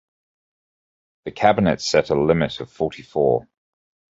[1.25, 3.47] The cabinet set a limit of forty-four.